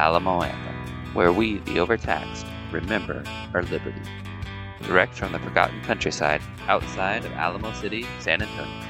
[0.00, 3.22] This is Alamo Anthem, where we, the overtaxed, remember
[3.52, 4.00] our liberty.
[4.84, 8.86] Direct from the forgotten countryside outside of Alamo City, San Antonio.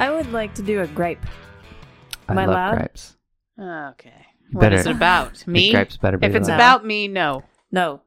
[0.00, 1.24] I would like to do a gripe.
[2.28, 2.76] Am I, I love loud?
[2.76, 3.16] gripes.
[3.60, 4.26] Okay.
[4.50, 5.46] You What is better- it about?
[5.46, 5.70] Me?
[5.70, 6.56] gripes better be If it's loud.
[6.56, 7.44] about me, no.
[7.70, 8.02] No,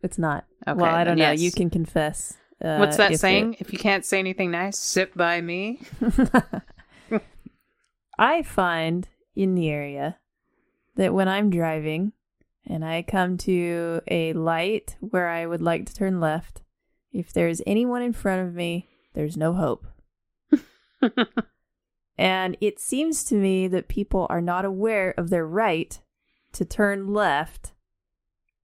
[0.00, 0.44] it's not.
[0.68, 1.32] Okay, well, I don't then know.
[1.32, 1.40] yes.
[1.40, 2.36] You can confess.
[2.64, 3.56] Uh, What's that if saying?
[3.58, 5.80] If you can't say anything nice, sit by me.
[7.10, 7.22] it-
[8.20, 10.18] I find in the area
[10.96, 12.12] that when I'm driving
[12.66, 16.62] and I come to a light where I would like to turn left,
[17.12, 19.86] if there's anyone in front of me, there's no hope.
[22.18, 25.98] And it seems to me that people are not aware of their right
[26.52, 27.72] to turn left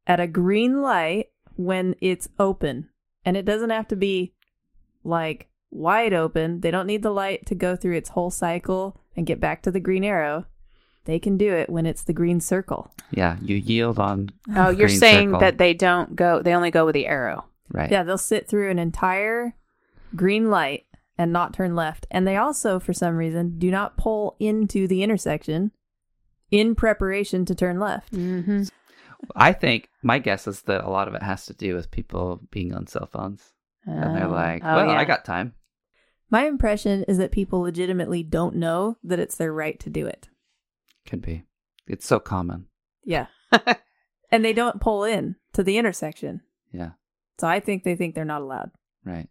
[0.09, 2.89] at a green light when it's open.
[3.25, 4.35] And it doesn't have to be
[5.05, 6.61] like wide open.
[6.61, 9.71] They don't need the light to go through its whole cycle and get back to
[9.71, 10.47] the green arrow.
[11.05, 12.93] They can do it when it's the green circle.
[13.11, 14.31] Yeah, you yield on.
[14.57, 15.41] Oh, you're green saying circle.
[15.41, 17.45] that they don't go, they only go with the arrow.
[17.71, 17.91] right?
[17.91, 19.55] Yeah, they'll sit through an entire
[20.17, 20.87] green light
[21.19, 22.07] and not turn left.
[22.11, 25.73] And they also, for some reason, do not pull into the intersection
[26.51, 28.13] in preparation to turn left.
[28.13, 28.65] Mm-hmm.
[29.37, 32.41] I think my guess is that a lot of it has to do with people
[32.51, 33.53] being on cell phones,
[33.87, 34.99] and they're like, oh, "Well, yeah.
[34.99, 35.55] I got time."
[36.31, 40.29] My impression is that people legitimately don't know that it's their right to do it.
[41.07, 41.45] Could be.
[41.87, 42.67] It's so common.
[43.05, 43.27] Yeah.
[44.31, 46.41] and they don't pull in to the intersection.
[46.73, 46.91] Yeah.
[47.39, 48.71] So I think they think they're not allowed.
[49.05, 49.29] Right.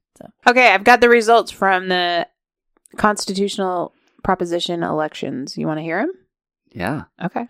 [0.48, 2.28] Okay, I've got the results from the
[2.98, 3.94] constitutional
[4.24, 5.58] proposition elections.
[5.58, 6.12] You want to hear them?
[6.72, 7.04] Yeah.
[7.24, 7.48] Okay,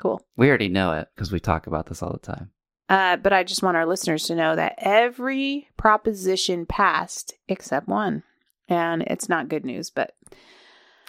[0.00, 0.20] cool.
[0.36, 2.50] We already know it because we talk about this all the time.
[2.88, 8.24] Uh, but I just want our listeners to know that every proposition passed except one.
[8.68, 10.14] And it's not good news, but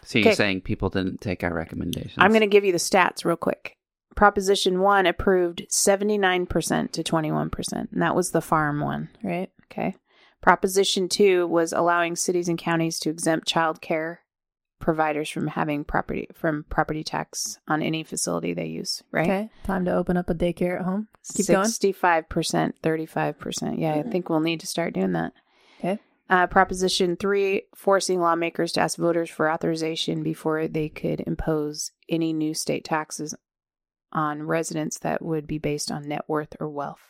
[0.04, 0.36] So you're Okay.
[0.36, 2.16] saying people didn't take our recommendations?
[2.18, 3.78] I'm going to give you the stats real quick.
[4.16, 9.10] Proposition 1 approved 79% to 21%, and that was the farm one.
[9.24, 9.50] Right?
[9.72, 9.96] Okay.
[10.42, 14.22] Proposition 2 was allowing cities and counties to exempt child care
[14.82, 19.28] providers from having property from property tax on any facility they use, right?
[19.28, 19.50] Okay.
[19.64, 21.08] Time to open up a daycare at home.
[21.36, 21.68] Keep going.
[21.68, 22.26] 65%,
[22.84, 23.80] 35%.
[23.80, 24.12] Yeah, I mm-hmm.
[24.12, 25.34] think we'll need to start doing that.
[25.80, 26.00] Okay.
[26.32, 32.32] Uh, Proposition 3 forcing lawmakers to ask voters for authorization before they could impose any
[32.32, 33.36] new state taxes
[34.14, 37.02] on residents that would be based on net worth or wealth.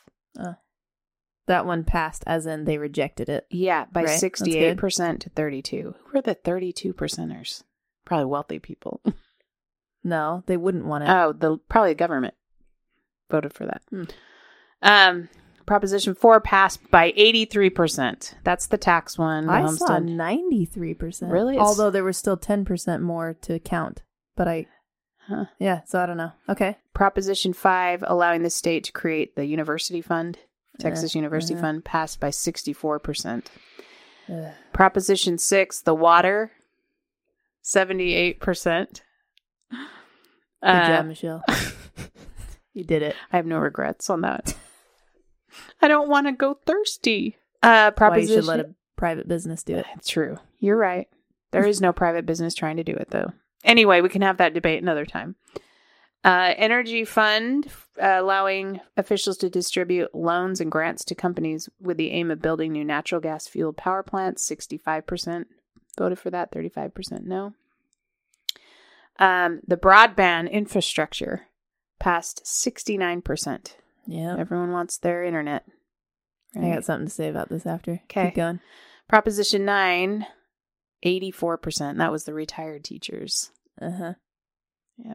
[1.45, 3.45] That one passed as in they rejected it.
[3.51, 5.95] Yeah, by Right, 68% to 32.
[6.03, 7.63] Who are the 32 percenters?
[8.05, 9.01] Probably wealthy people.
[10.03, 11.11] No, they wouldn't want it.
[11.11, 12.33] Oh, the probably government
[13.29, 13.83] voted for that.
[13.91, 14.03] Hmm.
[14.81, 15.29] Um,
[15.71, 18.33] Proposition 4 passed by 83%.
[18.43, 19.45] That's the tax one.
[19.45, 20.03] the I saw homestead.
[20.03, 21.31] ninety three percent.
[21.31, 21.53] Really?
[21.53, 24.03] It's- Although there was still ten percent more to count.
[24.35, 24.67] But I
[25.29, 25.45] Huh.
[25.59, 26.33] yeah, so I don't know.
[26.49, 26.75] Okay.
[26.93, 30.39] Proposition 5 allowing the state to create the university fund,
[30.77, 31.61] Texas Uh, University uh-huh.
[31.63, 33.45] Fund passed by 64%.
[34.29, 34.51] Ugh.
[34.73, 36.51] Proposition 6, the water
[37.63, 39.03] 78%.
[39.69, 39.79] Good
[40.61, 41.43] Uh, job, Michelle.
[42.73, 43.15] you did it.
[43.31, 44.53] I have no regrets on that.
[45.81, 47.37] I don't want to go thirsty.
[47.63, 48.35] Uh, Why you proposition.
[48.35, 49.85] should let a private business do it.
[49.95, 50.37] It's true.
[50.59, 51.07] You're right.
[51.51, 53.33] There is no private business trying to do it, though.
[53.63, 55.35] Anyway, we can have that debate another time.
[56.23, 57.67] Uh, energy fund
[58.01, 62.71] uh, allowing officials to distribute loans and grants to companies with the aim of building
[62.71, 64.43] new natural gas fueled power plants.
[64.45, 65.47] Sixty-five percent
[65.97, 66.51] voted for that.
[66.51, 67.53] Thirty-five percent no.
[69.17, 71.47] Um, the broadband infrastructure
[71.99, 73.77] passed sixty-nine percent.
[74.05, 74.35] Yeah.
[74.37, 75.65] Everyone wants their internet.
[76.55, 78.01] I got something to say about this after.
[78.03, 78.25] Okay.
[78.25, 78.59] Keep going.
[79.07, 80.25] Proposition 9,
[81.05, 81.97] 84%.
[81.97, 83.51] That was the retired teachers.
[83.81, 84.13] Uh huh.
[84.97, 85.13] Yeah.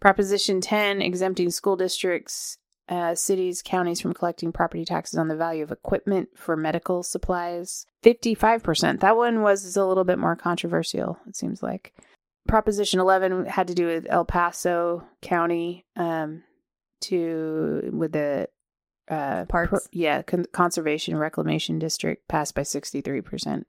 [0.00, 2.58] Proposition 10, exempting school districts,
[2.88, 7.86] uh, cities, counties from collecting property taxes on the value of equipment for medical supplies.
[8.04, 9.00] 55%.
[9.00, 11.92] That one was a little bit more controversial, it seems like.
[12.46, 16.44] Proposition 11 had to do with El Paso County um,
[17.08, 18.48] to with the
[19.08, 19.70] uh, Parks.
[19.70, 23.64] pro- yeah, con- conservation reclamation district passed by 63%.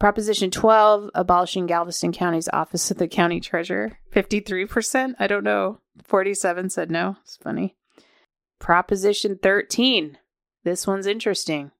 [0.00, 3.98] Proposition 12, abolishing Galveston County's office of the county treasurer.
[4.12, 5.14] 53%?
[5.20, 5.78] I don't know.
[6.04, 7.16] 47 said no.
[7.22, 7.76] It's funny.
[8.58, 10.18] Proposition 13.
[10.64, 11.70] This one's interesting.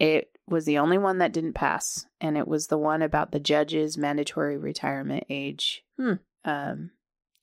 [0.00, 3.38] It was the only one that didn't pass, and it was the one about the
[3.40, 6.14] judge's mandatory retirement age Hmm.
[6.44, 6.90] um,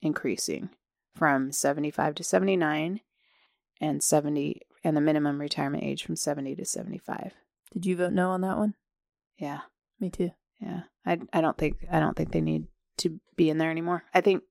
[0.02, 0.68] increasing
[1.14, 3.00] from 75 to 79
[3.80, 7.32] and 70 and the minimum retirement age from 70 to 75.
[7.72, 8.74] Did you vote no on that one?
[9.38, 9.60] Yeah.
[10.00, 10.30] Me too.
[10.60, 10.82] Yeah.
[11.06, 12.66] I I don't think I don't think they need
[12.98, 14.04] to be in there anymore.
[14.14, 14.42] I think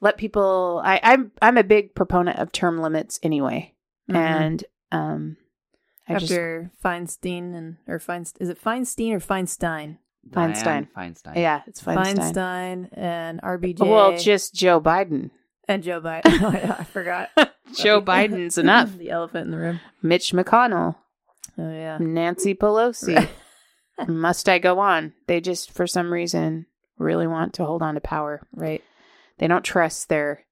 [0.00, 0.80] let people.
[0.84, 3.74] I, I'm I'm a big proponent of term limits anyway,
[4.10, 4.16] Mhm.
[4.16, 5.36] and um,
[6.08, 9.98] I just after Feinstein and or Feinstein is it Feinstein or Feinstein?
[10.30, 10.88] Feinstein.
[10.96, 11.36] Feinstein.
[11.36, 12.16] yeah, it's Feinstein.
[12.16, 13.80] Feinstein and RBG.
[13.86, 15.30] Well, just Joe Biden.
[15.70, 16.22] And Joe Biden.
[16.42, 17.30] Oh, yeah, I forgot.
[17.74, 18.96] Joe Biden's enough.
[18.96, 19.80] the elephant in the room.
[20.02, 20.96] Mitch McConnell,
[21.58, 21.98] Oh yeah.
[22.00, 23.28] Nancy Pelosi.
[24.08, 25.12] Must I go on?
[25.26, 26.66] They just, for some reason,
[26.98, 28.40] really want to hold on to power.
[28.52, 28.82] Right.
[29.38, 30.44] They don't trust their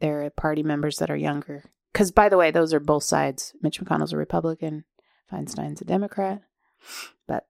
[0.00, 1.64] their party members that are younger.
[1.92, 3.52] Because, by the way, those are both sides.
[3.60, 4.84] Mitch McConnell's a Republican,
[5.30, 6.42] Feinstein's a Democrat.
[7.28, 7.46] But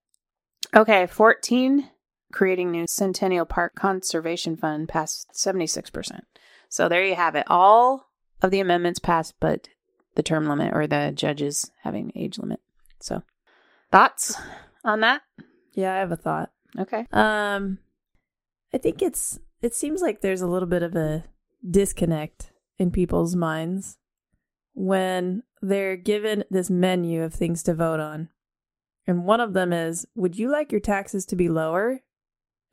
[0.75, 1.91] okay, fourteen,
[2.33, 6.25] creating new Centennial Park Conservation Fund passed seventy six percent.
[6.73, 7.45] So there you have it.
[7.49, 8.09] All
[8.41, 9.69] of the amendments passed, but
[10.15, 12.61] the term limit or the judges having age limit.
[12.99, 13.23] So
[13.91, 14.35] thoughts
[14.83, 15.21] on that?
[15.75, 16.51] Yeah, I have a thought.
[16.79, 17.07] Okay.
[17.13, 17.77] Um,
[18.73, 21.25] I think it's it seems like there's a little bit of a
[21.69, 23.99] disconnect in people's minds
[24.73, 28.31] when they're given this menu of things to vote on.
[29.07, 32.01] And one of them is, would you like your taxes to be lower?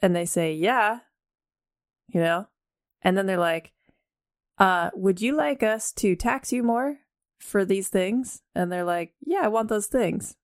[0.01, 0.99] And they say, yeah.
[2.07, 2.47] You know?
[3.01, 3.73] And then they're like,
[4.59, 6.97] uh, would you like us to tax you more
[7.39, 8.41] for these things?
[8.53, 10.35] And they're like, yeah, I want those things.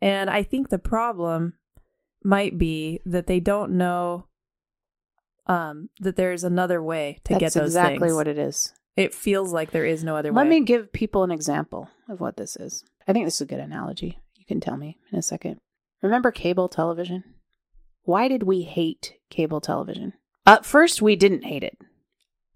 [0.00, 1.54] And I think the problem
[2.24, 4.26] might be that they don't know
[5.46, 7.76] um that there's another way to That's get those things.
[7.76, 8.14] exactly things.
[8.14, 8.72] what it is.
[8.96, 10.60] it feels like there is no other Let way.
[10.60, 12.84] me give people an example of what this is.
[13.06, 14.18] I think this is a good analogy.
[14.36, 15.60] You can tell me in a second.
[16.02, 17.24] Remember cable television?
[18.02, 20.12] Why did we hate cable television?
[20.44, 21.78] At first, we didn't hate it.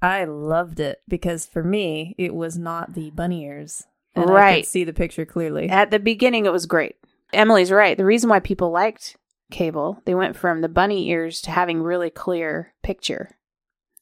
[0.03, 3.85] I loved it because for me it was not the bunny ears.
[4.15, 4.65] And I Right.
[4.65, 5.71] could see the picture clearly.
[5.71, 6.97] At the beginning, it was great.
[7.33, 7.97] Emily's right.
[7.97, 9.17] The reason why people liked
[9.51, 13.31] cable, they went from the bunny ears to having really clear picture.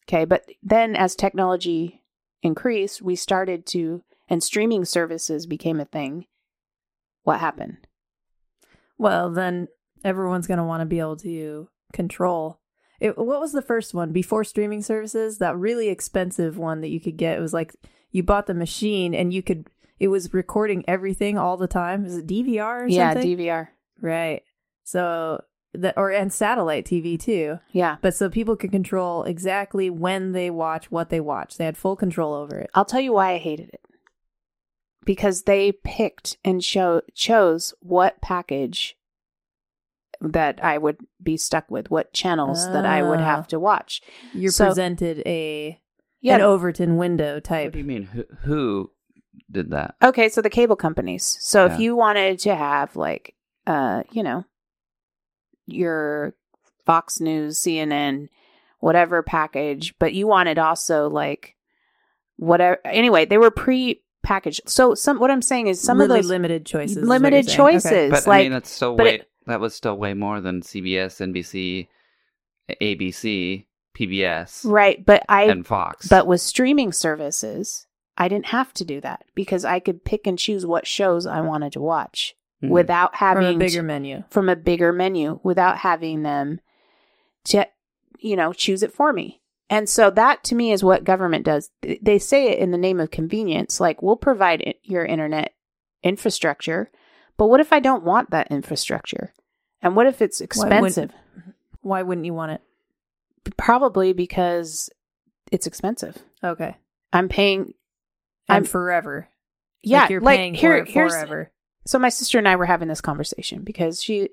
[0.09, 2.03] Okay, but then as technology
[2.43, 6.27] increased, we started to, and streaming services became a thing.
[7.23, 7.87] What happened?
[8.99, 9.69] Well, then
[10.05, 12.60] everyone's going to want to be able to control.
[13.01, 15.39] It, what was the first one before streaming services?
[15.39, 17.39] That really expensive one that you could get.
[17.39, 17.75] It was like
[18.11, 19.69] you bought the machine and you could.
[19.99, 22.05] It was recording everything all the time.
[22.05, 23.37] Was it DVR or Yeah, something?
[23.39, 23.69] DVR.
[24.01, 24.43] right.
[24.85, 25.43] So
[25.73, 27.59] that or and satellite TV too.
[27.73, 27.97] Yeah.
[28.03, 31.57] But so people could control exactly when they watch what they watch.
[31.57, 32.71] They had full control over it.
[32.75, 33.81] I'll tell you why I hated it.
[35.05, 38.97] Because they picked and show chose what package
[40.21, 43.25] that I would be stuck with, what channels that I would Ah.
[43.25, 44.03] have to watch.
[44.35, 45.81] You're So- presented a
[46.21, 46.35] Yeah.
[46.37, 47.73] an Overton window What type.
[47.73, 48.05] do you mean?
[48.05, 48.91] Who, who
[49.51, 49.95] did that?
[50.03, 51.39] Okay, so the cable companies.
[51.41, 51.75] So Yeah.
[51.75, 53.35] if you wanted to have like
[53.67, 54.45] uh, you know,
[55.67, 56.35] your
[56.87, 58.29] Fox News, CNN,
[58.81, 61.55] whatever package, but you wanted also like
[62.37, 64.63] whatever anyway, they were pre packaged.
[64.67, 66.97] So some what I'm saying is some really of those limited choices.
[67.07, 67.67] limited you're.
[67.67, 67.73] Okay.
[67.79, 68.11] choices.
[68.11, 69.15] But like I mean, that's still but way.
[69.17, 71.89] it- that was still way more than CBS, NBC,
[72.81, 73.67] ABC,
[73.97, 76.09] PBS, Right, but I and Fox.
[76.09, 80.39] but with streaming services, I didn't have to do that because I could pick and
[80.39, 82.69] choose what shows I wanted to watch Mhm.
[82.69, 84.23] without From having a bigger menu.
[84.31, 86.61] from a bigger menu without having them
[87.45, 87.67] to
[88.19, 89.41] you know choose it for me.
[89.69, 91.71] And so that to me is what government does.
[91.81, 95.55] They say it in the name of convenience like we'll provide your internet
[96.03, 96.91] infrastructure,
[97.41, 99.33] but what if I don't want that infrastructure?
[99.81, 101.13] And what if it's Why wouldn't- expensive?
[101.81, 102.61] Why wouldn't you want it?
[103.57, 104.91] Probably because
[105.51, 106.19] it's expensive.
[106.45, 106.77] Okay.
[107.15, 107.61] I'm paying
[108.47, 109.29] And I'm- forever.
[109.83, 111.51] yeah, like you're like, paying here, for it forever.
[111.87, 114.29] so my sister and I were having this conversation because she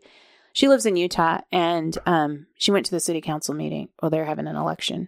[0.51, 4.25] she lives in Utah and um she went to the city council meeting while they're
[4.25, 5.07] having an election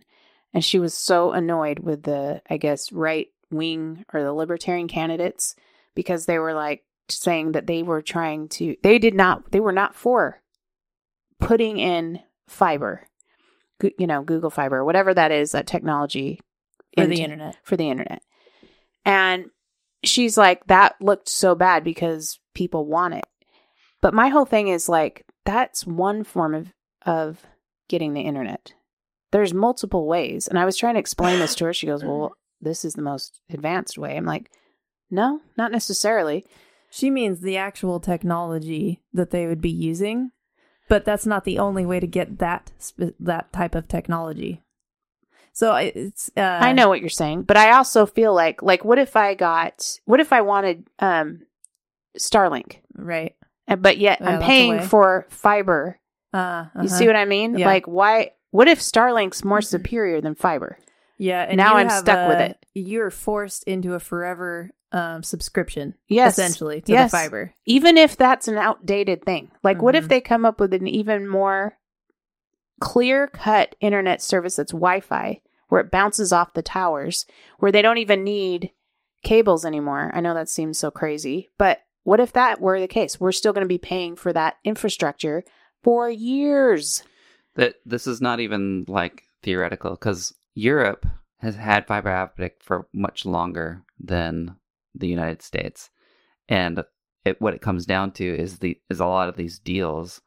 [0.54, 5.56] and she was so annoyed with the I guess right wing or the libertarian candidates
[5.96, 9.72] because they were like saying that they were trying to they did not they were
[9.72, 10.42] not for
[11.40, 13.08] putting in fiber
[13.98, 16.40] you know Google fiber whatever that is that technology
[16.96, 17.58] For into- the internet.
[17.64, 18.22] for the internet.
[19.06, 19.46] And
[20.04, 23.26] she's like, that looked so bad because people want it.
[24.02, 26.68] But my whole thing is like, that's one form of,
[27.06, 27.46] of
[27.88, 28.74] getting the internet.
[29.32, 30.48] There's multiple ways.
[30.48, 31.74] And I was trying to explain this to her.
[31.74, 34.16] She goes, Well, this is the most advanced way.
[34.18, 34.52] I'm like,
[35.10, 36.46] No, not necessarily.
[36.92, 40.32] She means the actual technology that they would be using,
[40.88, 44.64] but that's not the only way to get that sp- that type of technology.
[45.54, 48.84] So I- it's uh, I know what you're saying, but I also feel like like
[48.86, 51.42] what if I got what if I wanted um
[52.18, 52.78] Starlink?
[52.96, 53.36] right.
[53.68, 56.00] And but yet Yeah, I'm paying for fiber
[56.34, 57.58] Uh, You see what I mean?
[57.58, 57.66] Yeah.
[57.66, 58.34] Like, why?
[58.52, 59.66] What if Starlink's more Mhm.
[59.66, 60.78] superior than fiber?
[61.18, 62.66] Yeah, and Now I'm stuck with it.
[62.76, 66.34] You're forced into a forever um, subscription, Yes.
[66.34, 67.12] essentially, to Yes.
[67.12, 67.54] the fiber.
[67.66, 69.52] even if that's an outdated thing.
[69.64, 70.10] Like, what if Mhm.
[70.10, 71.78] they come up with an even more
[72.82, 77.26] clear cut internet service that's Wi Fi, where it bounces off the towers,
[77.60, 78.72] where they don't even need
[79.24, 80.12] cables anymore?
[80.14, 83.20] I know that seems so crazy, but what if that were the case?
[83.20, 85.44] We're still going to be paying for that infrastructure
[85.84, 87.04] for years.
[87.56, 91.06] that this is not even like theoretical because Europe
[91.40, 94.56] has had fiber optic for much longer than
[94.96, 95.90] the United States,
[96.48, 96.84] and
[97.26, 100.22] it, what it comes down to is the is a lot of these deals,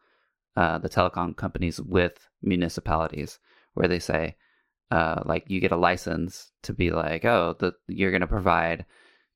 [0.57, 3.39] uh, the telecom companies with municipalities,
[3.75, 4.37] where they say,
[4.91, 8.85] uh, like you get a license to be like, oh, the you're going to provide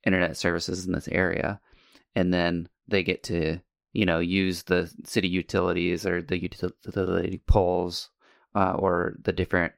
[0.04, 1.61] internet services in this area,
[2.14, 3.59] and then they get to
[3.92, 8.11] you know use the city utilities or the utility poles
[8.54, 9.73] uh, or the different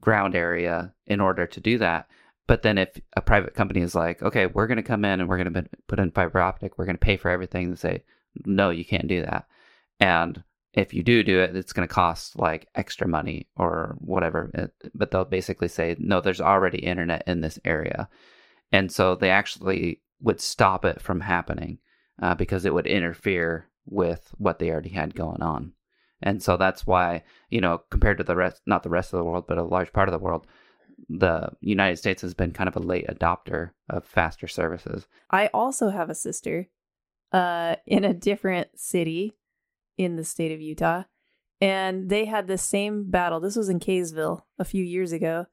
[0.00, 2.06] ground area in order to do that.
[2.48, 5.28] But then if a private company is like, okay, we're going to come in and
[5.28, 8.02] we're going to put in fiber optic, we're going to pay for everything, and say,
[8.44, 9.46] no, you can't do that.
[10.00, 14.50] And if you do do it, it's going to cost like extra money or whatever.
[14.54, 18.08] It- But they'll basically say, no, there's already internet in this area.
[18.72, 21.78] And so they actually would stop it from happening
[22.20, 25.72] uh, because it would interfere with what they already had going on.
[26.22, 29.24] And so that's why, you know, compared to the rest, not the rest of the
[29.24, 30.46] world, but a large part of the world,
[31.08, 35.06] the United States has been kind of a late adopter of faster services.
[35.30, 36.68] I also have a sister
[37.32, 39.36] uh, in a different city
[39.96, 41.04] in the state of Utah.
[41.60, 43.40] And they had the same battle.
[43.40, 45.46] This was in Kaysville a few years ago.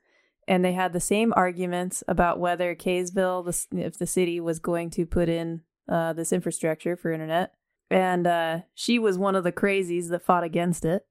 [0.47, 4.91] And they had the same arguments about whether Kaysville, the, if the city was going
[4.91, 7.53] to put in uh, this infrastructure for internet.
[7.89, 11.05] And uh, she was one of the crazies that fought against it.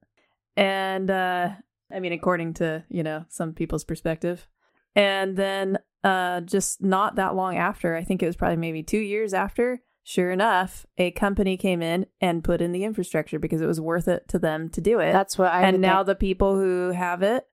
[0.55, 1.49] And uh,
[1.93, 4.47] I mean, according to, you know, some people's perspective.
[4.95, 8.97] And then uh, just not that long after, I think it was probably maybe two
[8.99, 13.65] years after, sure enough, a company came in and put in the infrastructure because it
[13.67, 15.11] was worth it to them to do it.
[15.11, 16.07] That's what I and now think.
[16.07, 17.45] the people who have it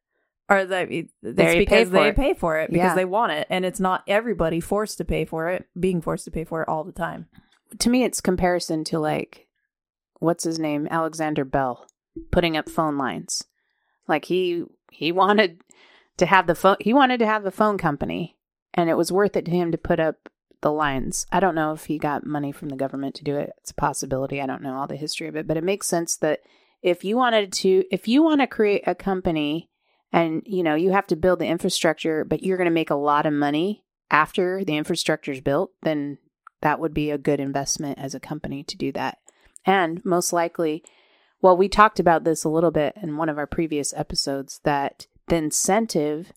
[0.48, 2.16] are the it's They pay because for they it.
[2.16, 2.94] pay for it because Yeah.
[2.94, 6.30] they want it, and it's not everybody forced to pay for it, being forced to
[6.30, 7.26] pay for it all the time.
[7.78, 9.48] to me it's comparison to like
[10.18, 11.86] what's his name alexander bell
[12.30, 13.44] putting up phone lines
[14.08, 15.62] like he he wanted
[16.16, 18.36] to have the phone he wanted to have the phone company
[18.74, 20.28] and it was worth it to him to put up
[20.62, 21.26] the lines.
[21.32, 23.50] I don't know if he got money from the government to do it.
[23.58, 24.40] It's a possibility.
[24.40, 26.40] I don't know all the history of it but it makes sense that
[26.82, 29.70] if you wanted to if you want to create a company
[30.12, 32.94] and you know you have to build the infrastructure but you're going to make a
[32.94, 36.18] lot of money after the infrastructure is built then
[36.62, 39.18] that would be a good investment as a company to do that.
[39.66, 40.82] And most likely,
[41.42, 45.06] well, we talked about this a little bit in one of our previous episodes that
[45.28, 46.32] the incentive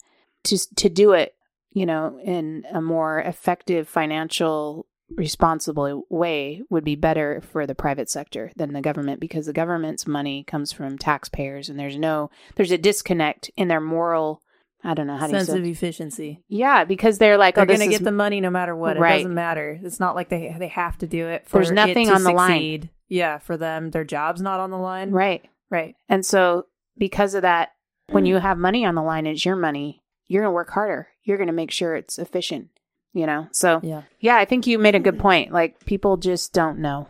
[0.45, 1.35] to to do it,
[1.71, 8.09] you know, in a more effective financial responsible way would be better for the private
[8.09, 12.71] sector than the government because the government's money comes from taxpayers and there's no there's
[12.71, 14.41] a disconnect in their moral
[14.83, 16.41] I don't know how Sense do of say efficiency.
[16.47, 18.97] yeah because they're like oh, They're oh, going to get the money no matter what.
[18.97, 19.15] Right.
[19.15, 19.79] It doesn't matter.
[19.83, 21.47] It's not like they they have to do it.
[21.47, 22.89] For There's it nothing to on the line.
[23.07, 25.12] Yeah, for them, their job's not on the line.
[25.12, 25.95] right Right.
[26.07, 27.71] And so, because of that,
[28.09, 28.27] when mm.
[28.27, 30.03] you have money on the line, it's your money.
[30.27, 31.09] You're going to work harder.
[31.24, 32.69] You're going to make sure it's efficient,
[33.13, 33.47] you know?
[33.51, 34.03] So, Yeah.
[34.19, 35.51] yeah, I think you made a good point.
[35.51, 37.07] Like, people just don't know.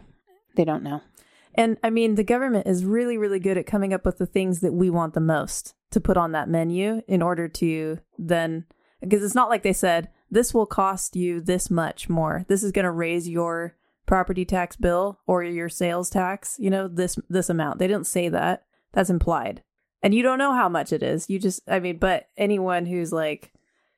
[0.56, 1.02] They don't know.
[1.54, 4.60] And I mean, the government is really, really good at coming up with the things
[4.62, 8.66] that we want the most to put on that menu in order to then,
[9.00, 12.46] because it's not like they said, this will cost you this much more.
[12.50, 13.76] This is going to raise your
[14.06, 17.80] property tax bill or your sales tax, you know, this, this amount.
[17.80, 18.64] They didn't say that.
[18.94, 19.64] That's implied.
[20.02, 21.30] And you don't know how much it is.
[21.30, 23.52] You just, I mean, but anyone who's like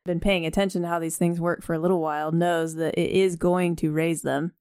[0.06, 3.12] been paying attention to how these things work for a little while knows that it
[3.12, 4.54] is going to raise them.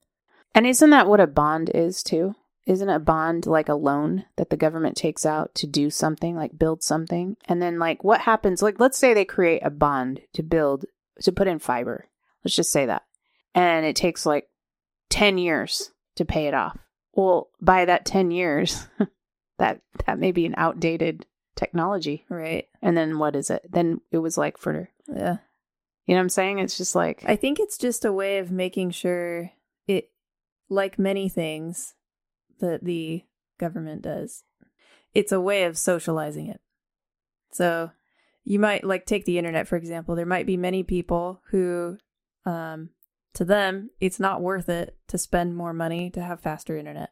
[0.54, 2.34] And isn't that what a bond is, too?
[2.66, 6.58] Isn't a bond like a loan that the government takes out to do something, like
[6.58, 7.36] build something?
[7.44, 8.60] And then, like, what happens?
[8.60, 10.86] Like, let's say they create a bond to build,
[11.22, 12.08] to put in fiber.
[12.42, 13.02] Let's just say that.
[13.54, 14.48] And it takes like
[15.16, 16.76] 10 years to pay it off.
[17.14, 18.86] Well, by that 10 years,
[19.58, 22.26] that that may be an outdated technology.
[22.28, 22.66] Right.
[22.82, 23.64] And then what is it?
[23.70, 25.38] Then it was like for Yeah.
[26.04, 26.58] you know what I'm saying?
[26.58, 29.50] It's just like I think it's just a way of making sure
[29.86, 30.10] it,
[30.68, 31.94] like many things
[32.60, 33.24] that the
[33.58, 34.44] government does,
[35.14, 36.60] it's a way of socializing it.
[37.52, 37.90] So
[38.44, 40.14] you might like take the internet, for example.
[40.14, 41.96] There might be many people who,
[42.44, 42.90] um,
[43.36, 47.10] to them, it's not worth it to spend more money to have faster internet.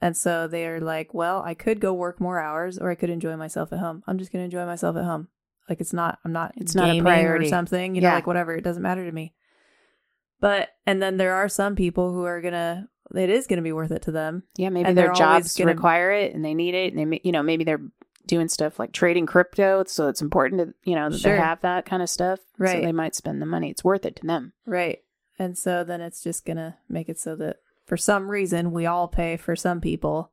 [0.00, 3.36] And so they're like, well, I could go work more hours or I could enjoy
[3.36, 4.02] myself at home.
[4.06, 5.28] I'm just going to enjoy myself at home.
[5.68, 6.18] Like it's not.
[6.24, 6.52] I'm not.
[6.56, 7.46] It's not a priority.
[7.46, 7.94] or something.
[7.94, 8.14] You know, Yeah.
[8.14, 8.54] like whatever.
[8.54, 9.34] It doesn't matter to me.
[10.40, 12.88] But and then there are some people who are gonna.
[13.14, 14.44] It is gonna be worth it to them.
[14.56, 17.42] Yeah, maybe their jobs gonna- require it and they need it, and they, you know,
[17.42, 17.82] maybe they're
[18.26, 21.32] doing stuff like trading crypto, so it's important to, you know, that Sure.
[21.34, 22.38] they have that kind of stuff.
[22.40, 22.82] So Right.
[22.82, 23.70] they might spend the money.
[23.70, 24.52] It's worth it to them.
[24.66, 24.98] Right.
[25.38, 29.08] And so then it's just gonna make it so that for some reason we all
[29.08, 30.32] pay for some people.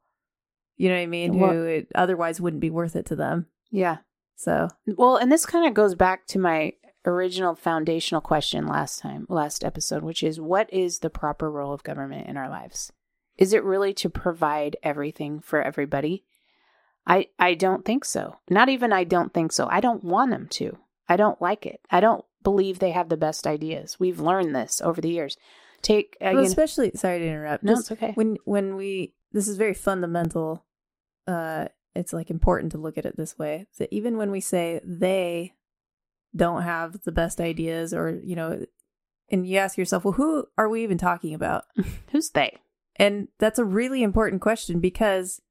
[0.77, 1.39] You know what I mean?
[1.39, 3.47] Well- who it otherwise wouldn't be worth it to them.
[3.71, 3.97] Yeah.
[4.35, 6.73] So Well, and this kind of goes back to my
[7.05, 11.83] original foundational question last time, last episode, which is what is the proper role of
[11.83, 12.91] government in our lives?
[13.37, 16.25] Is it really to provide everything for everybody?
[17.07, 18.37] I I don't think so.
[18.49, 19.67] Not even I don't think so.
[19.69, 20.77] I don't want them to.
[21.07, 21.79] I don't like it.
[21.91, 23.99] I don't believe they have the best ideas.
[23.99, 25.35] We've learned this over the years.
[25.81, 26.45] Take well, again.
[26.45, 27.63] especially sorry to interrupt.
[27.63, 28.13] no, Just it's okay.
[28.13, 30.63] when when we this is very fundamental
[31.27, 34.79] uh it's like important to look at it this way that even when we say
[34.85, 35.53] they
[36.35, 38.65] don't have the best ideas or you know
[39.29, 41.63] and you ask yourself well who are we even talking about
[42.11, 42.57] Who's they?
[42.95, 45.41] and that's a really important question because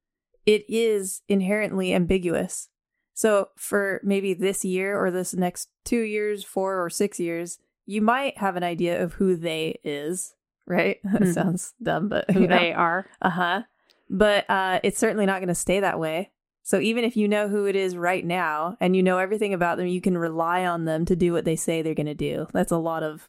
[0.47, 2.69] it is inherently ambiguous
[3.14, 8.02] so for maybe this year or this next 2 years 4 or 6 years you
[8.02, 10.35] might have an idea of who they is
[10.66, 11.35] right that Mhm.
[11.35, 12.59] sounds dumb but Who know.
[12.59, 13.06] they are?
[13.23, 13.62] Uh huh.
[14.11, 16.30] But uh, it's certainly not going to stay that way.
[16.62, 19.76] So even if you know who it is right now and you know everything about
[19.78, 22.47] them, you can rely on them to do what they say they're going to do.
[22.52, 23.28] That's a lot of,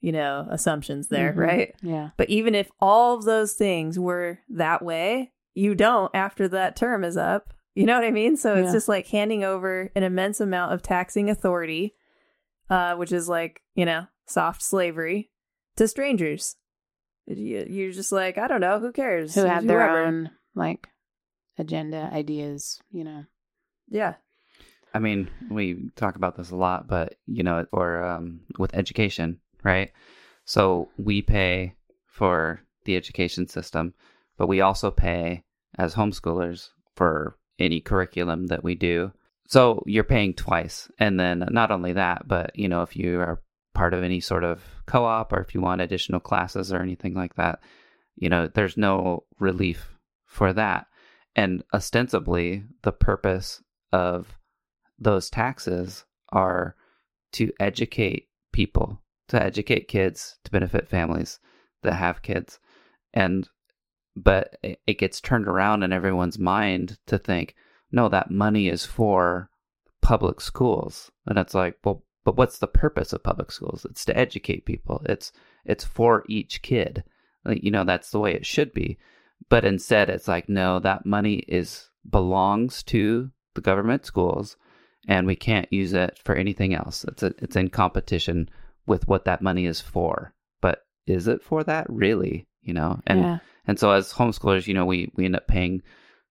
[0.00, 1.36] you know, assumptions there, Mhm.
[1.38, 1.74] right?
[1.82, 2.10] Yeah.
[2.16, 7.02] But even if all of those things were that way, you don't after that term
[7.04, 7.52] is up.
[7.78, 8.36] You know what I mean?
[8.36, 8.72] So it's Yeah.
[8.72, 11.94] just like handing over an immense amount of taxing authority,
[12.68, 15.30] uh, which is like, you know, soft slavery
[15.76, 16.56] to strangers.
[17.26, 19.36] You- You're just like, I don't know, who cares?
[19.36, 20.06] Who have their Whoever.
[20.06, 20.88] own like
[21.56, 23.26] agenda, ideas, you know.
[23.88, 24.14] Yeah.
[24.92, 29.38] I mean, we talk about this a lot, but you know, or um, with education,
[29.62, 29.92] right?
[30.46, 31.74] So we pay
[32.06, 33.94] for the education system,
[34.36, 35.44] but we also pay
[35.78, 39.12] as homeschoolers for any curriculum that we do.
[39.48, 40.90] So you're paying twice.
[40.98, 43.40] And then not only that, but you know, if you are
[43.74, 47.34] part of any sort of co-op or if you want additional classes or anything like
[47.36, 47.60] that,
[48.16, 49.94] you know, there's no relief
[50.26, 50.86] for that.
[51.36, 54.36] And ostensibly, the purpose of
[54.98, 56.74] those taxes are
[57.32, 61.38] to educate people, to educate kids, to benefit families
[61.82, 62.58] that have kids.
[63.14, 63.48] And
[64.22, 67.54] but it it gets turned around in everyone's mind to think,
[67.92, 69.50] no, that money is for
[70.02, 71.10] public schools.
[71.26, 73.86] And it's like, well, but what's the purpose of public schools?
[73.88, 75.02] It's to educate people.
[75.06, 75.32] It's
[75.64, 77.04] it's for each kid.
[77.44, 78.98] Like, you know, that's the way it should be.
[79.48, 84.56] But instead it's like, no, that money is belongs to the government schools
[85.06, 87.04] and we can't use it for anything else.
[87.04, 88.48] It's a, it's in competition
[88.86, 90.34] with what that money is for.
[90.60, 92.46] But is it for that really?
[92.62, 93.38] You know, and yeah.
[93.68, 95.82] And so as homeschoolers, you know, we we end up paying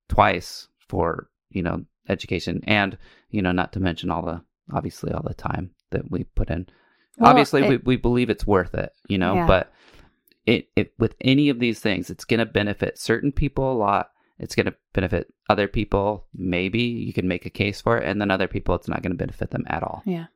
[0.10, 2.97] twice for you know education, and
[3.30, 4.41] you know, not to mention all the
[4.73, 6.67] obviously all the time that we put in.
[7.17, 9.47] Well, obviously, it- we we believe it's worth it, you know, Yeah.
[9.47, 9.71] but
[10.45, 14.12] it it with any of these things, it's going to benefit certain people a lot.
[14.39, 16.28] It's going to benefit other people.
[16.36, 19.12] Maybe you can make a case for it, and then other people, it's not going
[19.12, 20.04] to benefit them at all.
[20.06, 20.28] Yeah.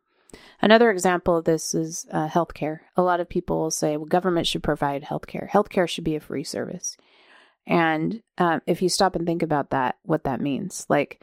[0.61, 2.79] Another example of this is uh, healthcare.
[2.95, 5.49] A lot of people will say, well, government should provide healthcare.
[5.49, 6.97] Healthcare should be a free service.
[7.67, 11.21] And um, if you stop and think about that, what that means, like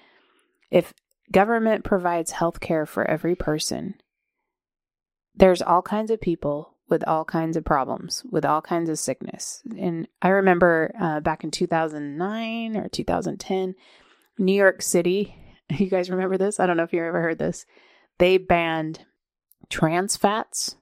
[0.71, 0.95] if
[1.33, 3.95] government provides healthcare for every person,
[5.35, 9.63] there's all kinds of people with all kinds of problems, with all kinds of sickness.
[9.79, 13.75] And I remember uh, back in 2009 or 2010,
[14.39, 15.35] New York City.
[15.71, 16.59] You guys remember this?
[16.59, 17.67] I don't know if you ever heard this
[18.19, 19.05] they banned
[19.71, 20.77] trans fats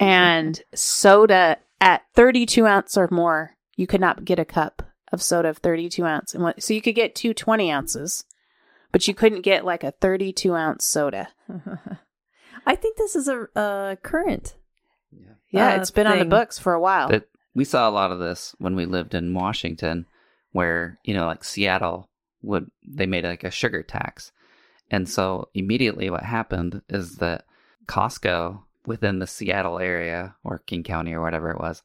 [0.00, 3.56] and soda at 32 ounce or more.
[3.76, 6.34] You could not get a cup of soda of 32 ounce.
[6.34, 8.24] And what, so you could get two 20 ounces,
[8.92, 11.28] but you couldn't get like a 32 ounce soda.
[12.66, 14.54] I think this is a, a current.
[15.50, 17.08] Yeah, Uh, it's been on the books for a while.
[17.08, 20.06] that we saw a lot of this when we lived in Washington,
[20.52, 22.08] where you know, like Seattle
[22.42, 24.30] would they made like a sugar tax,
[24.90, 27.44] and so immediately what happened is that
[27.86, 31.82] Costco within the Seattle area or King County or whatever it was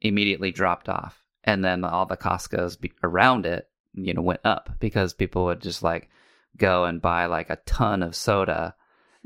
[0.00, 5.14] immediately dropped off, and then all the Costco's around it, you know, went up because
[5.14, 6.10] people would just like
[6.56, 8.74] go and buy like a ton of soda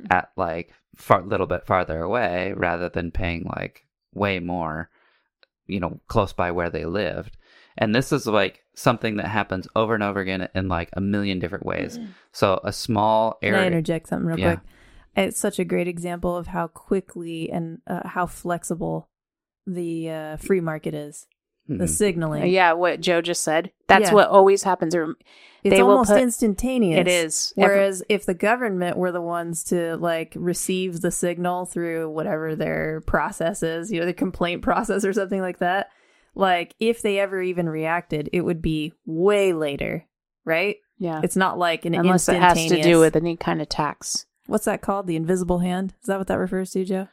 [0.01, 0.07] hmm.
[0.11, 4.89] at like far little bit farther away rather than paying like way more
[5.67, 7.37] you know close by where they lived
[7.79, 11.39] And this is like something that happens over and over again in like a million
[11.39, 11.99] different ways.
[12.33, 13.67] So a small Can I area.
[13.69, 14.55] interject something real Yeah.
[14.57, 14.67] quick?
[15.17, 19.09] It's such a great example of how quickly and uh, how flexible
[19.67, 21.27] the uh, free market is.
[21.69, 21.89] The Mhm.
[21.89, 22.47] signaling.
[22.47, 23.73] yeah, what Joe just said.
[23.89, 24.15] That's Yeah.
[24.15, 24.95] what always happens.
[24.95, 25.17] Or
[25.65, 27.01] It's they almost put- instantaneous.
[27.01, 27.53] It is.
[27.59, 32.55] Every- Whereas if the government were the ones to like receive the signal through whatever
[32.55, 35.89] their process is, you know, the complaint process or something like that,
[36.37, 40.05] like if they ever even reacted, it would be way later,
[40.45, 40.77] right?
[40.99, 41.21] yeah.
[41.25, 44.27] It's not like an Unless it has to do with any kind of tax.
[44.47, 45.07] what's that called?
[45.07, 45.95] The invisible hand?
[46.03, 47.09] Is that what that refers to, Joe?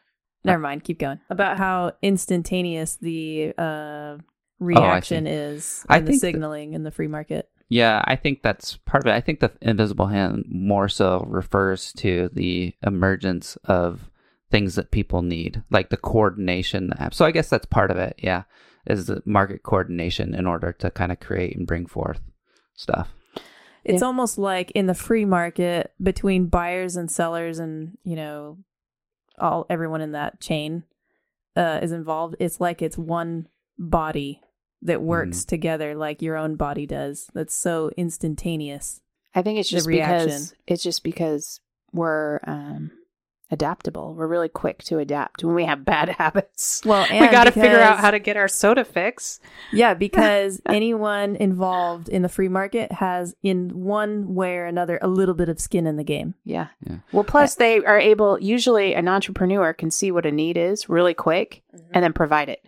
[0.46, 0.84] Never mind.
[0.84, 1.20] Keep going.
[1.30, 4.18] About how instantaneous the uh,
[4.60, 7.50] reaction is I in the think that- signaling in the free market.
[7.70, 9.16] Yeah, I think that's part of it.
[9.16, 14.12] I think the invisible hand more so refers to the emergence of
[14.52, 16.92] things that people need, like the coordination.
[17.00, 17.14] App.
[17.16, 18.16] So I guess that's part of it.
[18.20, 18.44] Yeah,
[18.86, 22.20] is the market coordination in order to kind of create and bring forth
[22.76, 23.14] stuff.
[23.84, 24.08] It's Yeah.
[24.08, 28.58] almost like in the free market between buyers and sellers and, you know,
[29.40, 30.84] all everyone in that chain
[31.56, 32.36] uh, is involved.
[32.40, 34.42] It's like it's one body
[34.82, 35.48] that works Mm-hmm.
[35.50, 37.30] together like your own body does.
[37.34, 39.02] That's so instantaneous.
[39.36, 41.60] I think it's just because it's just because
[41.92, 42.92] we're um,
[43.54, 44.14] adaptable.
[44.14, 46.82] We're really quick to adapt when we have bad habits.
[46.84, 49.40] Well, we got to figure out how to get our soda fix.
[49.72, 55.08] Yeah, because anyone involved in the free market has, in one way or another, a
[55.08, 56.36] little bit of skin in the game.
[56.44, 56.68] Yeah.
[56.86, 56.98] Yeah.
[57.14, 58.40] Well, plus uh, they are able.
[58.40, 61.86] Usually, an entrepreneur can see what a need is really quick mm-hmm.
[61.94, 62.68] and then provide it.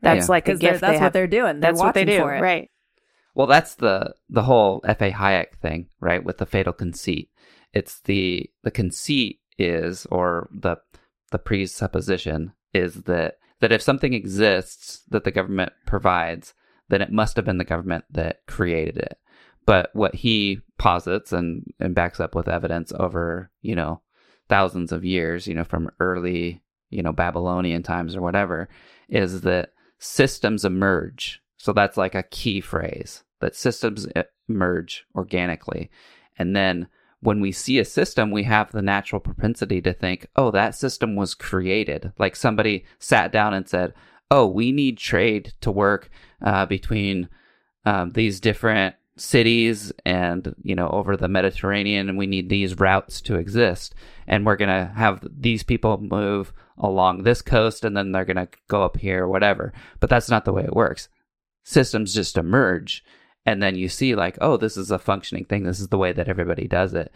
[0.00, 0.32] That's Yeah.
[0.32, 0.80] like a gift.
[0.80, 1.12] that's they what have.
[1.12, 1.60] they're doing.
[1.60, 2.40] They're That's what they watching do, for it.
[2.40, 2.70] right?
[3.34, 5.12] Well, that's the the whole F.A.
[5.12, 6.22] Hayek thing, right?
[6.22, 7.30] With the fatal conceit.
[7.72, 10.76] It's the the conceit is or the
[11.30, 16.54] the presupposition is that that if something exists that the government provides,
[16.88, 19.18] then it must have been the government that created it.
[19.66, 24.00] But what he posits and, and backs up with evidence over, you know,
[24.48, 28.68] thousands of years, you know, from early, you know, Babylonian times or whatever,
[29.08, 31.42] is that systems emerge.
[31.58, 34.06] So that's like a key phrase that systems
[34.48, 35.90] emerge organically.
[36.38, 36.88] And then
[37.20, 41.16] when we see a system, we have the natural propensity to think, oh, that system
[41.16, 42.12] was created.
[42.18, 43.92] Like somebody sat down and said,
[44.30, 46.08] oh, we need trade to work
[46.42, 47.28] uh, between
[47.84, 53.20] um, these different cities and you know over the mediterranean and we need these routes
[53.20, 53.94] to exist.
[54.26, 58.36] And we're going to have these people move along this coast and then they're going
[58.36, 59.72] to go up here or whatever.
[59.98, 61.08] But that's not the way it works.
[61.64, 63.04] Systems just emerge
[63.46, 65.64] and then you see like oh this is a functioning thing.
[65.64, 67.12] This is the way that everybody does it.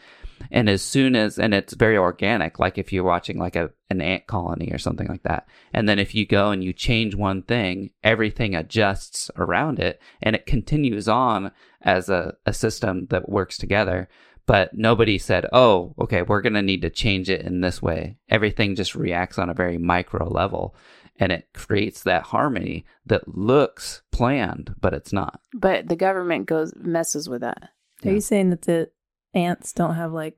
[0.50, 4.00] And as soon as and it's very organic like if you're watching like a an
[4.00, 5.46] ant colony or something like that.
[5.72, 10.34] And then if you go and you change one thing everything adjusts around it and
[10.34, 14.08] it continues on as a, a system that works together.
[14.46, 18.16] But nobody said oh okay we're going to need to change it in this way.
[18.30, 20.74] Everything just reacts on a very micro level
[21.18, 26.72] and it creates that harmony that looks planned but it's not But the government goes
[26.76, 27.62] messes with that.
[28.04, 28.12] Are Yeah.
[28.12, 28.90] you saying that the
[29.34, 30.36] ants don't have like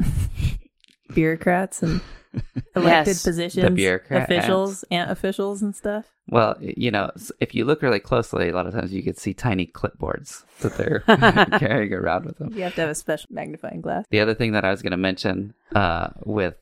[1.14, 2.00] bureaucrats and
[2.76, 3.22] elected Yes.
[3.24, 6.06] positions, bureaucrat officials, ant officials, and stuff?
[6.28, 9.34] Well, you know, if you look really closely, a lot of times you could see
[9.34, 11.00] tiny clipboards that they're
[11.58, 12.52] carrying around with them.
[12.54, 14.04] You have to have a special magnifying glass.
[14.10, 16.54] The other thing that I was going to mention uh, with,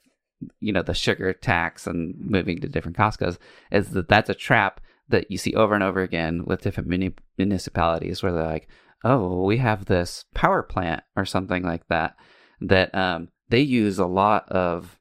[0.61, 3.38] you know, the sugar tax and moving to different Costco's
[3.70, 7.14] is that that's a trap that you see over and over again with different muni-
[7.37, 8.68] municipalities where they're like,
[9.05, 12.16] oh, we have this power plant or something like that,
[12.61, 14.98] that um, they use a lot of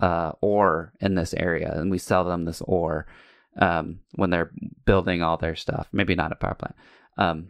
[0.00, 3.06] uh, ore in this area and we sell them this ore
[3.58, 4.50] um, when they're
[4.86, 5.88] building all their stuff.
[5.92, 6.74] Maybe not a power plant.
[7.18, 7.48] Um,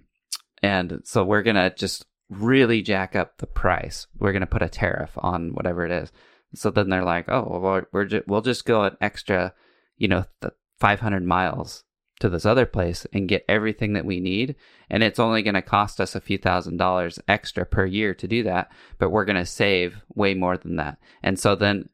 [0.63, 4.07] and so we're to just really jack up the price.
[4.19, 6.13] We're to put a tariff on whatever it is.
[6.55, 9.55] So then they're like, oh, well, we're, ju- we'll just go an extra,
[9.97, 11.85] you know, th- 500 miles
[12.21, 14.55] to this other place and get everything that we need.
[14.89, 18.29] And it's only going to cost us a few thousand dollars extra per year to
[18.29, 20.99] do that, but we're going to save way more than that.
[21.23, 21.89] And so then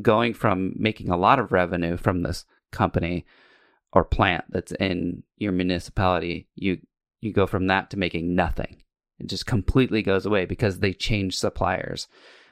[0.00, 3.26] going from making a lot of revenue from this company
[3.92, 6.78] or plant that's in your municipality, you
[7.20, 8.82] you go from that to making nothing.
[9.18, 12.08] It just completely goes away because they change suppliers.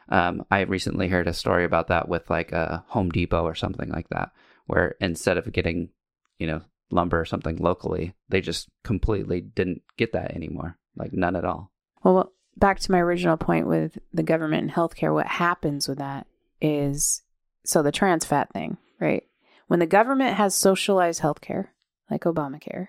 [0.09, 3.90] Um, I recently heard a story about that with like a Home Depot or something
[3.90, 4.31] like that,
[4.66, 5.90] where instead of getting,
[6.38, 11.37] you know, lumber or something locally, they just completely didn't get that anymore, like none
[11.37, 11.71] at all.
[12.03, 16.27] Well, back to my original point with the government and healthcare, what happens with that
[16.61, 17.23] is
[17.64, 19.25] so the trans fat thing, right?
[19.66, 21.68] When the government has socialized healthcare,
[22.11, 22.88] like Obamacare,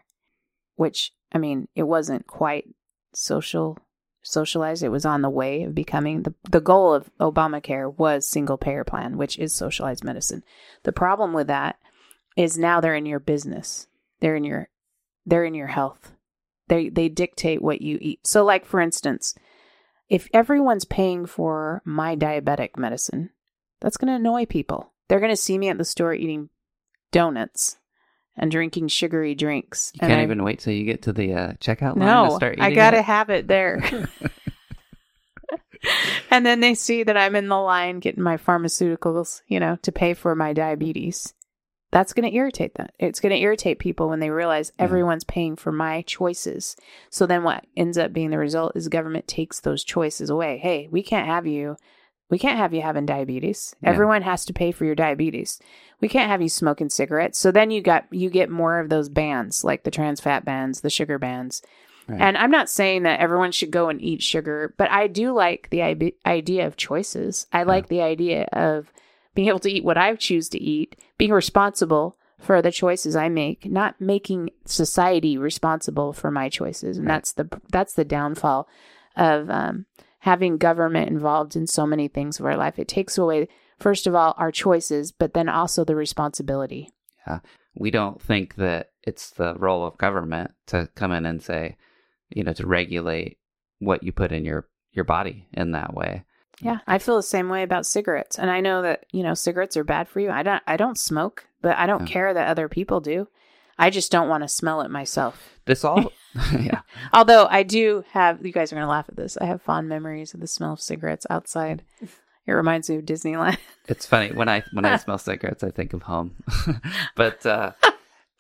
[0.76, 2.66] which I mean, it wasn't quite
[3.14, 3.78] social
[4.22, 4.84] socialized.
[4.84, 8.84] It was on the way of becoming the the goal of Obamacare was single payer
[8.84, 10.44] plan, which is socialized medicine.
[10.84, 11.78] The problem with that
[12.36, 13.88] is now they're in your business.
[14.20, 14.70] They're in your
[15.26, 16.14] they're in your health.
[16.68, 18.26] They they dictate what you eat.
[18.26, 19.36] So like for instance,
[20.10, 23.30] if everyone's paying for my diabetic medicine,
[23.80, 24.94] that's going to annoy people.
[25.08, 26.50] They're going to see me at the store eating
[27.12, 27.78] donuts
[28.40, 29.92] and drinking sugary drinks.
[29.96, 32.36] You and can't I- even wait till you get to the uh, checkout line to
[32.36, 33.06] start eating I gotta it?
[33.06, 33.82] have it there.
[36.32, 39.92] and then they see that I'm in the line getting my pharmaceuticals, you know, to
[39.92, 41.34] pay for my diabetes.
[41.92, 42.88] That's going to irritate them.
[43.00, 44.86] It's going to irritate people when they realize Yeah.
[44.86, 46.76] everyone's paying for my choices.
[47.10, 50.60] So then what ends up being the result is government takes those choices away.
[50.60, 51.78] Hey, we can't have you.
[52.30, 53.76] We can't have you having diabetes.
[53.82, 53.90] Yeah.
[53.90, 55.60] Everyone has to pay for your diabetes.
[56.00, 57.40] We can't have you smoking cigarettes.
[57.40, 60.82] So then you got you get more of those bans, like the trans fat bans,
[60.82, 61.62] the sugar bans.
[62.08, 62.22] Right.
[62.22, 65.70] And I'm not saying that everyone should go and eat sugar, but I do like
[65.70, 67.46] the i- idea of choices.
[67.54, 68.92] I like the idea of
[69.36, 73.30] being able to eat what I choose to eat, being responsible for the choices I
[73.30, 76.98] make, not making society responsible for my choices.
[76.98, 77.16] And Right.
[77.16, 78.68] that's the that's the downfall
[79.16, 79.86] of um,
[80.20, 82.78] having government involved in so many things of our life.
[82.80, 83.48] It takes away,
[83.80, 86.94] first of all, our choices, but then also the responsibility.
[87.28, 87.40] Yeah.
[87.76, 91.78] we don't think that it's the role of government to come in and say,
[92.30, 93.38] you know, to regulate
[93.80, 96.24] what you put in your your body in that way.
[96.62, 99.78] Yeah, I feel the same way about cigarettes, and I know that you know cigarettes
[99.78, 100.30] are bad for you.
[100.32, 102.14] I don't, I don't smoke, but I don't Yeah.
[102.14, 103.28] care that other people do.
[103.80, 105.58] I just don't want to smell it myself.
[105.66, 106.12] This all,
[106.60, 106.82] yeah,
[107.14, 109.38] Although I do have, you guys are gonna laugh at this.
[109.38, 111.84] I have fond memories of the smell of cigarettes outside.
[112.02, 113.58] It reminds me of Disneyland.
[113.88, 116.36] it's funny when I when I smell cigarettes, I think of home.
[117.16, 117.72] but uh,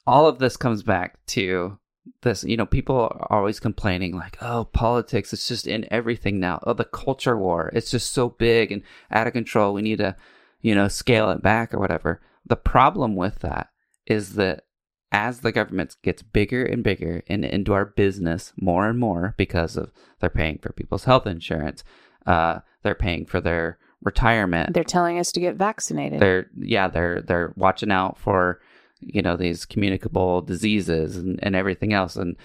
[0.05, 1.77] all of this comes back to
[2.21, 2.43] this.
[2.43, 5.31] You know, people are always complaining like, "Oh, politics!
[5.31, 6.59] It's just in everything now.
[6.65, 7.71] Oh, the culture war!
[7.73, 9.73] It's just so big and out of control.
[9.73, 10.15] We need to,
[10.61, 13.69] you know, scale it back or whatever." The problem with that
[14.07, 14.63] is that
[15.11, 19.75] as the government gets bigger and bigger and into our business more and more because
[19.75, 21.83] of they're paying for people's health insurance,
[22.27, 26.19] uh, they're paying for their retirement, They're telling us to get vaccinated.
[26.21, 28.61] they're yeah they're they're watching out for
[29.01, 32.37] you know these communicable diseases and, and everything else and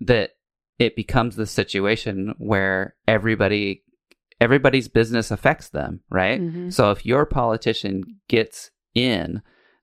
[0.00, 0.30] that
[0.78, 3.84] it becomes this situation where everybody
[4.40, 6.72] everybody's business affects them right Mhm.
[6.72, 9.40] so if your politician gets in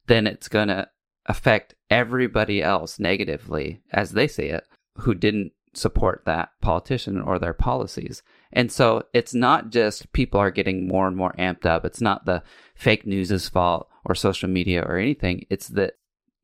[0.08, 0.88] then it's going to
[1.26, 4.66] affect everybody else negatively as they see it
[4.98, 8.24] who didn't support that politician or their policies
[8.56, 11.86] and so it's not just people are getting more and more amped up.
[11.86, 12.42] It's not the
[12.74, 15.46] fake news's fault or social media or anything.
[15.50, 15.98] It's that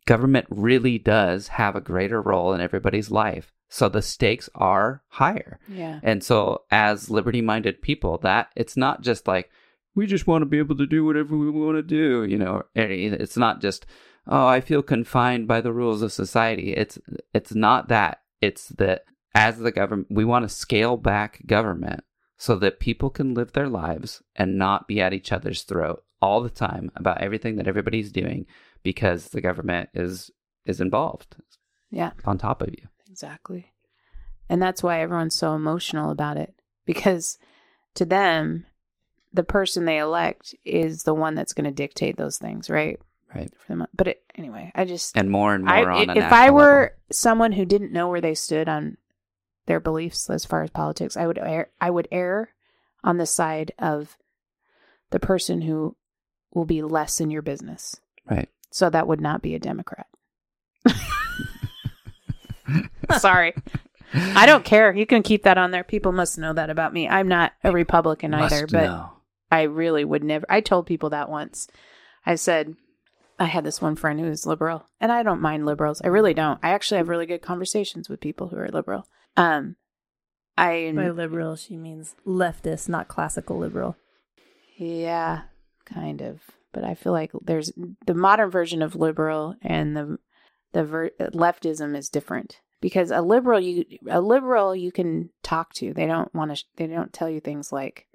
[0.05, 3.53] government really does have a greater role in everybody's life.
[3.69, 5.59] So the stakes are higher.
[5.69, 6.01] Yeah.
[6.03, 9.49] And so as liberty-minded people, that it's not just like
[9.95, 12.63] we just want to be able to do whatever we want to do, you know.
[12.75, 13.85] It's not just
[14.27, 16.73] oh, I feel confined by the rules of society.
[16.73, 16.97] It's
[17.33, 18.19] it's not that.
[18.41, 19.03] It's that
[19.35, 22.03] as the government, we want to scale back government
[22.37, 26.41] so that people can live their lives and not be at each other's throat all
[26.41, 28.45] the time about everything that everybody's doing
[28.83, 30.31] because the government is
[30.65, 31.35] is involved
[31.89, 32.11] Yeah.
[32.25, 32.87] on top of you.
[33.09, 33.71] Exactly.
[34.49, 36.53] And that's why everyone's so emotional about it
[36.85, 37.37] because
[37.95, 38.65] to them,
[39.33, 42.99] the person they elect is the one that's going to dictate those things, right?
[43.33, 43.51] Right.
[43.59, 43.87] For them.
[43.93, 46.81] But it, anyway, I just And more and more I, on a if I were
[46.81, 46.95] level.
[47.11, 48.97] someone who didn't know where they stood on
[49.67, 52.49] their beliefs as far as politics, I would err, I would err
[53.03, 54.17] on the side of
[55.11, 55.95] the person who
[56.53, 57.95] will be less in your business.
[58.29, 58.49] Right.
[58.69, 60.07] So that would not be a Democrat.
[63.19, 63.53] Sorry.
[64.13, 64.93] I don't care.
[64.93, 65.83] You can keep that on there.
[65.83, 67.07] People must know that about me.
[67.07, 69.11] I'm not a Republican either, but know.
[69.49, 70.45] I really would never.
[70.49, 71.67] I told people that once.
[72.25, 72.75] I said,
[73.41, 75.99] I had this one friend who was liberal, and I don't mind liberals.
[76.03, 76.59] I really don't.
[76.61, 79.07] I actually have really good conversations with people who are liberal.
[79.35, 79.77] Um,
[80.55, 83.95] I By liberal, she means leftist, not classical liberal.
[84.77, 85.41] yeah,
[85.85, 86.41] kind of.
[86.71, 87.71] But I feel like there's
[88.05, 90.19] the modern version of liberal and the
[90.73, 95.93] the ver- leftism is different because a liberal you a liberal you can talk to.
[95.93, 96.63] They don't want to.
[96.75, 98.05] They don't tell you things like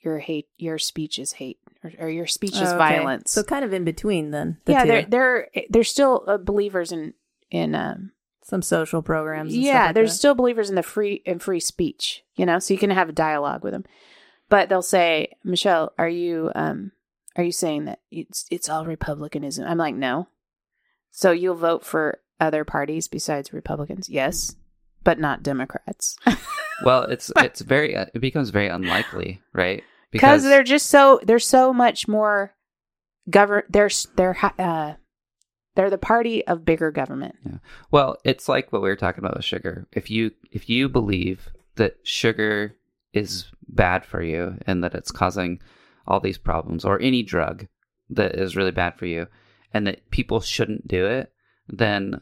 [0.00, 2.78] your hate, your speech is hate, or, or your speech is Oh, okay.
[2.78, 3.32] violence.
[3.32, 4.58] So kind of in between then.
[4.64, 4.88] The yeah, two.
[4.88, 7.14] they're they're they're still uh, believers in
[7.50, 8.12] in um
[8.44, 9.54] some social programs.
[9.54, 10.16] And yeah, stuff like there's that.
[10.18, 13.12] still believers in the free in free speech, you know, so you can have a
[13.12, 13.84] dialogue with them.
[14.48, 16.92] But they'll say, Michelle, are you um
[17.36, 19.66] are you saying that it's it's all republicanism?
[19.66, 20.28] I'm like, no.
[21.10, 24.08] So you'll vote for other parties besides Republicans?
[24.08, 24.56] Yes,
[25.04, 26.16] but not Democrats.
[26.84, 29.84] Well, it's it's very uh, it becomes very unlikely, right?
[30.12, 32.54] Because they're just so they're so much more
[33.28, 34.94] govern they're they're uh
[35.74, 37.34] they're the party of bigger government
[37.90, 39.86] Well, it's like what we were talking about with sugar.
[39.92, 42.76] If you if you believe that sugar
[43.12, 45.60] is bad for you and that it's causing
[46.06, 47.66] all these problems or any drug
[48.10, 49.26] that is really bad for you
[49.72, 51.32] and that people shouldn't do it,
[51.68, 52.20] then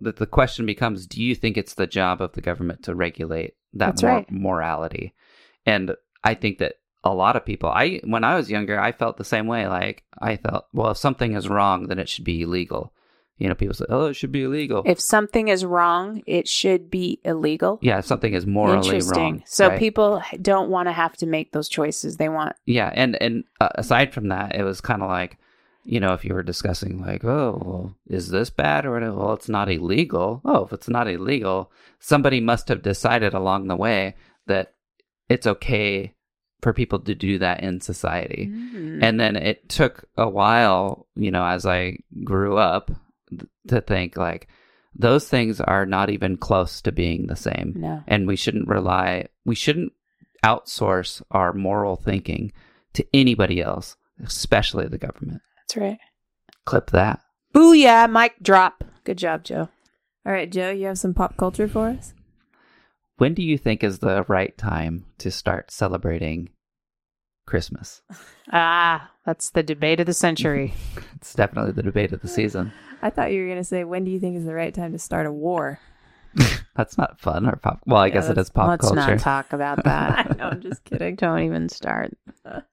[0.00, 3.54] the, the question becomes do you think it's the job of the government to regulate
[3.72, 4.30] that mor- right.
[4.30, 5.14] morality?
[5.66, 9.16] And I think that a lot of people I when I was younger, I felt
[9.16, 12.42] the same way like I felt well if something is wrong then it should be
[12.42, 12.92] illegal.
[13.38, 16.90] You know, people say, "Oh, it should be illegal." if something is wrong it should
[16.90, 19.42] be illegal yeah, if something is morally interesting wrong.
[19.46, 19.78] so right?
[19.80, 23.70] people don't want to have to make those choices they want yeah, and and uh,
[23.74, 25.38] aside from that, it was kind of like,
[25.84, 29.16] you know, if you were discussing like, oh, well, is this bad or whatever?
[29.16, 30.40] Well, it's not illegal.
[30.44, 34.14] Oh, if it's not illegal, somebody must have decided along the way
[34.46, 34.71] that
[35.32, 36.14] it's okay
[36.60, 38.48] for people to do that in society.
[38.52, 39.02] Mm.
[39.02, 42.90] And then it took a while, you know, as I grew up
[43.30, 44.48] th- to think like
[44.94, 47.74] those things are not even close to being the same.
[47.76, 49.92] no And we shouldn't rely, we shouldn't
[50.44, 52.52] outsource our moral thinking
[52.94, 55.40] to anybody else, especially the government.
[55.58, 55.98] that's right
[56.64, 57.20] Clip that.
[57.54, 59.68] booyah mic drop good job joe
[60.24, 62.14] All right, Joe, you have some pop culture for us?
[63.22, 66.48] When do you think is the right time to start celebrating
[67.46, 68.02] Christmas?
[68.52, 70.74] ah that's the debate of the century
[71.14, 72.72] It's definitely the debate of the season.
[73.00, 74.90] I thought you were going to say, when do you think is the right time
[74.90, 75.78] to start a war?
[76.74, 77.78] That's not fun or pop.
[77.86, 78.96] Well, I Yeah, guess it is pop let's culture.
[79.14, 81.14] not talk about that I know, I'm just kidding.
[81.14, 82.10] don't even start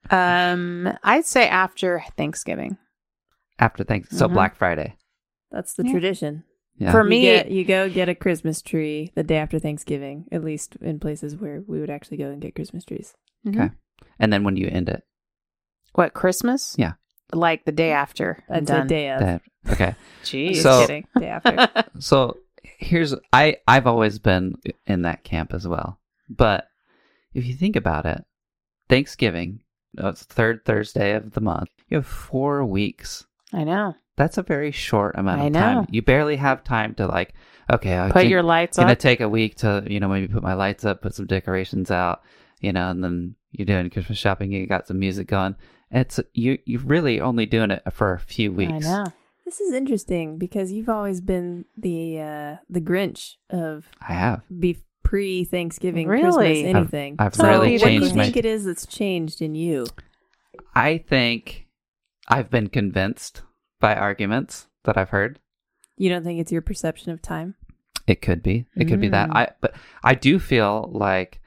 [0.09, 2.75] um i'd say after thanksgiving
[3.59, 4.33] After thanks, so Mhm.
[4.33, 4.95] Black Friday.
[5.51, 5.91] That's the Yeah.
[5.91, 6.43] tradition.
[6.79, 6.91] Yeah.
[6.91, 10.43] For You me- get- you go get a Christmas tree the day after Thanksgiving, at
[10.43, 13.13] least in places where we would actually go and get Christmas trees.
[13.45, 13.55] Mhm.
[13.55, 13.75] Okay.
[14.17, 15.03] and then when you end it,
[15.93, 16.75] What Christmas?
[16.77, 16.93] Yeah.
[17.33, 18.43] like the day after.
[18.49, 18.87] I'm I'd say done.
[18.87, 19.19] day of.
[19.19, 19.95] that okay.
[20.23, 20.49] Jeez.
[20.51, 21.07] Just So- kidding.
[21.19, 21.83] Day after.
[21.99, 24.55] So here's I I've always been
[24.87, 25.99] in that camp as well.
[26.29, 26.67] But
[27.33, 28.23] if you think about it,
[28.87, 29.61] Thanksgiving,
[30.01, 31.69] uh, it's third Thursday of the month.
[31.89, 33.25] You have 4 weeks.
[33.53, 33.95] I know.
[34.19, 35.75] That's a very short amount of I time.
[35.77, 35.85] know.
[35.89, 37.33] You barely have time to like
[37.71, 38.99] okay, I Put can- your lights gonna up.
[38.99, 42.21] take a week to you know maybe put my lights up, put some decorations out,
[42.59, 44.51] you know, and then you're doing Christmas shopping.
[44.51, 45.55] You got some music going.
[45.89, 46.59] It's you.
[46.65, 48.85] You're really only doing it for a few weeks.
[48.85, 49.05] I know.
[49.45, 54.41] this is interesting because you've always been the uh, the Grinch of I have.
[54.59, 56.23] be pre Thanksgiving Really?
[56.23, 57.15] Christmas I've- anything.
[57.17, 58.23] I've So really what what do you my.
[58.25, 59.87] think it is that's changed in you?
[60.75, 61.67] I think
[62.27, 63.41] I've been convinced
[63.79, 65.39] by arguments that I've heard.
[65.97, 67.55] You don't think it's your perception of time?
[68.07, 68.65] It could be.
[68.75, 69.29] It could be that.
[69.29, 69.35] Mm.
[69.35, 71.41] I but I do feel like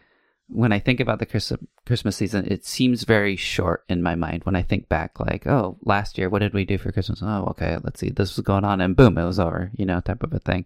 [0.49, 4.45] when I think about the Christmas Christmas season, it seems very short in my mind.
[4.45, 7.21] When I think back, like, oh, last year, what did we do for Christmas?
[7.23, 9.73] Oh, okay, let's see, this was going on, and boom, it was over.
[9.75, 10.65] You know, type of a thing.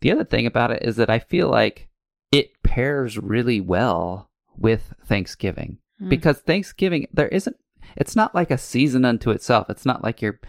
[0.00, 1.88] The other thing about it is that I feel like
[2.32, 6.08] it pairs really well with Thanksgiving Mm.
[6.08, 7.56] because Thanksgiving there isn't.
[7.96, 9.70] It's not like a season unto itself.
[9.70, 10.40] It's not like you're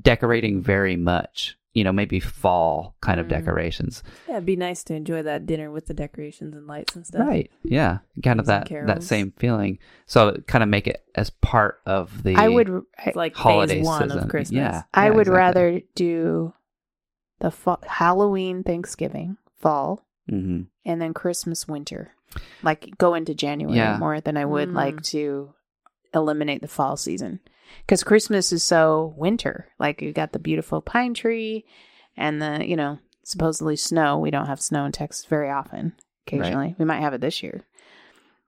[0.00, 1.56] decorating very much.
[1.74, 3.30] You know, maybe fall kind of Mm.
[3.30, 4.02] decorations.
[4.26, 7.20] Yeah, it'd be nice to enjoy that dinner with the decorations and lights and stuff.
[7.20, 7.52] Right.
[7.62, 7.98] Yeah.
[8.24, 9.78] Kind of that that same feeling.
[10.06, 12.82] So kind of make it as part of the I would.
[12.98, 14.18] I, like holiday phase one season.
[14.24, 14.56] of Christmas.
[14.56, 14.82] Yeah.
[14.92, 15.36] I would exactly.
[15.38, 16.52] rather do
[17.38, 20.66] the fall, Halloween, Thanksgiving, fall, Mhm.
[20.84, 22.12] and then Christmas, winter.
[22.62, 23.98] Like go into January Yeah.
[23.98, 24.74] more than I would Mm.
[24.74, 25.54] like to
[26.12, 27.38] eliminate the fall season
[27.86, 29.68] because Christmas is so winter.
[29.78, 31.64] Like you got the beautiful pine tree
[32.16, 34.18] and the you know supposedly snow.
[34.18, 35.92] We don't have snow in Texas very often.
[36.26, 37.64] Occasionally, we might have it this year.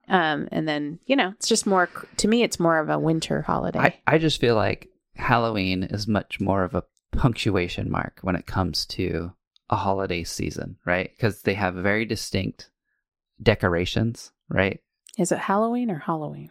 [0.07, 2.43] Um, and then you know it's just more to me.
[2.43, 3.79] It's more of a winter holiday.
[3.79, 8.45] I, I just feel like Halloween is much more of a punctuation mark when it
[8.45, 9.33] comes to
[9.69, 11.09] a holiday season, right?
[11.15, 12.69] Because they have very distinct
[13.41, 14.79] decorations, right?
[15.17, 16.49] is it Halloween or Halloween?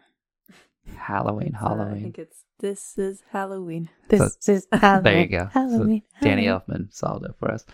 [0.96, 2.02] Halloween, It's, uh, I Halloween.
[2.02, 3.88] think it's this is Halloween.
[4.08, 5.02] This is Halloween.
[5.02, 5.50] there you go.
[5.52, 6.02] So Halloween.
[6.22, 6.88] Danny Halloween.
[6.88, 7.64] Elfman solved it for us.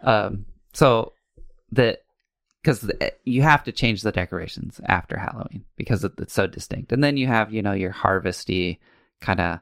[0.00, 1.12] Um, so
[1.70, 1.98] the
[2.62, 2.90] because
[3.24, 7.26] you have to change the decorations after Halloween because it's so distinct, and then you
[7.26, 8.80] have you know your harvesty
[9.20, 9.60] kind of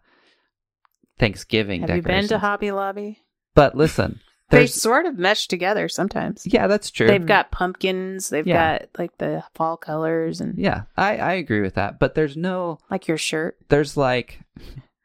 [1.19, 1.83] Thanksgiving.
[1.83, 3.23] Have you been to Hobby Lobby?
[3.55, 4.21] But listen,
[4.51, 6.47] They sort of mesh together sometimes.
[6.47, 7.09] yeah, that's true.
[7.09, 8.29] They've got pumpkins.
[8.29, 8.79] They've Yeah.
[8.79, 11.99] got like the fall colors and yeah, I I agree with that.
[11.99, 13.57] But there's no like your shirt.
[13.69, 14.41] there's like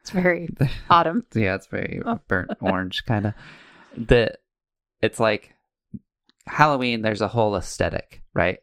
[0.01, 0.49] It's very
[0.89, 1.25] autumn.
[1.33, 3.33] yeah, it's very burnt orange kind of.
[3.97, 4.35] the
[5.01, 5.55] it's like
[6.45, 7.01] Halloween.
[7.01, 8.59] There's a whole aesthetic, right?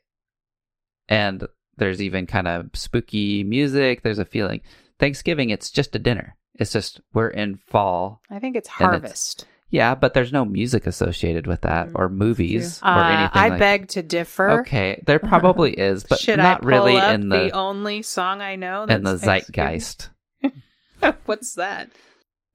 [1.09, 4.03] And there's even kind of spooky music.
[4.03, 4.61] There's a feeling.
[4.99, 6.37] Thanksgiving, it's just a dinner.
[6.55, 8.21] It's just we're in fall.
[8.31, 9.47] I think it's And it's- harvest.
[9.71, 13.31] Yeah, but there's no music associated with that or movies or Uh, anything.
[13.35, 14.61] I like beg to differ.
[14.61, 18.41] Okay, there probably is, but Should not I pull really up in the, only song
[18.41, 18.85] I know?
[18.85, 20.09] in the zeitgeist.
[21.27, 21.91] What's that?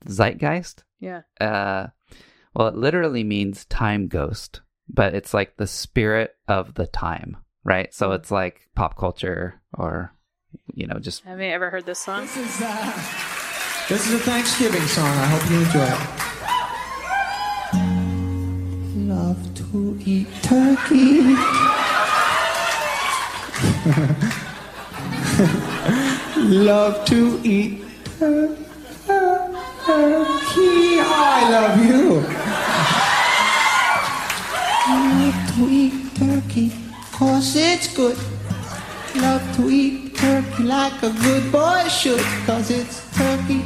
[0.07, 0.83] Zeitgeist?
[0.99, 1.21] Yeah.
[1.39, 1.87] Uh,
[2.55, 7.93] well, it literally means time ghost, but it's like the spirit of the time, right?
[7.93, 10.13] So it's like pop culture or,
[10.73, 12.21] you know, just Have you ever heard this song?
[12.21, 12.85] This is, uh,
[13.87, 15.05] this is a Thanksgiving song.
[15.07, 16.42] I hope you enjoy it.
[19.33, 21.21] Love to eat turkey.
[26.37, 27.81] Love to eat
[28.19, 28.55] tur-
[29.07, 29.55] tur-
[29.85, 30.99] turkey.
[31.01, 32.21] I love you.
[34.93, 36.71] Love to eat turkey,
[37.11, 38.17] cause it's good.
[39.15, 43.63] Love to eat turkey like a good boy should, cause it's turkey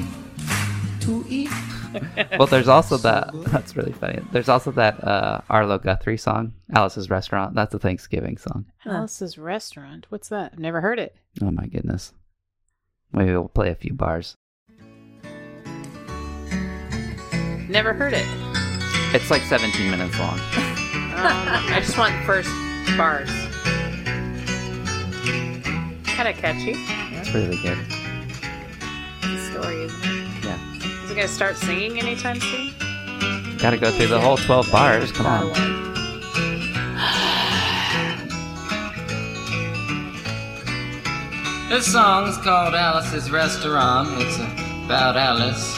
[1.01, 1.66] to eat.
[2.37, 3.29] well, there's also that.
[3.47, 4.19] That's really funny.
[4.31, 7.55] There's also that uh, Arlo Guthrie song, Alice's Restaurant.
[7.55, 8.65] That's a Thanksgiving song.
[8.85, 10.05] Alice's Restaurant.
[10.09, 10.51] What's that?
[10.53, 11.15] I've never heard it.
[11.41, 12.13] Oh my goodness.
[13.11, 14.35] Maybe we'll play a few bars.
[17.69, 18.25] Never heard it.
[19.13, 20.39] It's like 17 minutes long.
[21.17, 22.49] Um, I just want the first
[22.95, 23.27] bars.
[26.05, 26.73] Kind of catchy.
[27.17, 27.77] It's really good.
[29.23, 30.16] The story, isn't it?
[31.17, 31.23] Yeah.
[31.23, 33.57] Is it gonna start singing anytime soon?
[33.57, 35.11] Got to go through the whole 12 bars.
[35.11, 35.51] Come on.
[41.69, 44.07] This song's called Alice's Restaurant.
[44.21, 44.37] It's
[44.85, 45.77] about Alice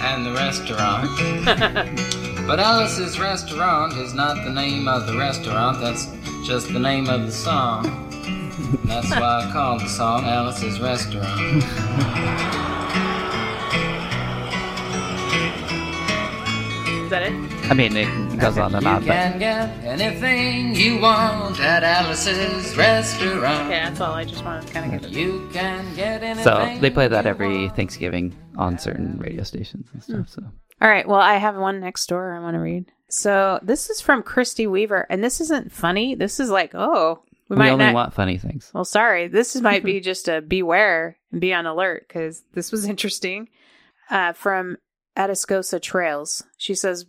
[0.00, 1.10] and the restaurant.
[2.46, 6.06] but Alice's Restaurant is not the name of the restaurant, that's
[6.46, 8.08] just the name of the song.
[8.84, 11.62] That's why I call the song Alice's Restaurant.
[17.12, 17.70] that it?
[17.70, 21.84] I mean, it goes on and You on, but can get anything you want at
[21.84, 23.66] Alice's Restaurant.
[23.66, 24.14] Okay, that's all.
[24.14, 25.14] I just wanted to kind of get it.
[25.14, 26.42] You can get anything.
[26.42, 27.68] so they play that every.
[27.68, 30.28] Thanksgiving on certain radio stations and stuff.
[30.30, 30.42] So
[30.80, 31.06] All right.
[31.06, 32.90] Well, I have one next door I want to read.
[33.08, 36.14] So this is from Christy Weaver, and this isn't funny.
[36.14, 37.94] This is like, oh, we, we, might only not.
[37.94, 38.70] want funny things.
[38.72, 39.28] Well, sorry.
[39.28, 43.50] This might be just a beware and be on alert because this was interesting.
[44.10, 44.78] Uh, from
[45.16, 47.06] Atascosa Trails, she says,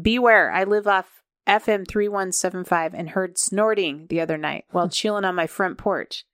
[0.00, 0.50] "Beware!
[0.50, 4.88] I live off FM three one seven five and heard snorting the other night while
[4.90, 6.24] chilling on my front porch.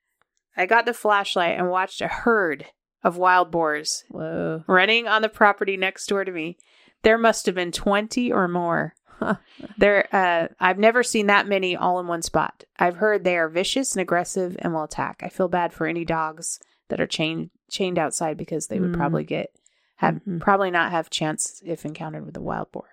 [0.57, 2.67] I got the flashlight and watched a herd
[3.03, 4.65] of wild boars Whoa.
[4.67, 6.57] running on the property next door to me.
[7.03, 8.95] There must have been 20 or more.
[9.79, 12.65] there uh I've never seen that many all in one spot.
[12.79, 15.21] I've heard they are vicious and aggressive and will attack.
[15.23, 16.59] I feel bad for any dogs
[16.89, 18.97] that are chained chained outside because they would Mm.
[18.97, 19.51] probably get
[19.97, 20.41] have Mhm.
[20.41, 22.89] probably not have chance if encountered with a wild boar.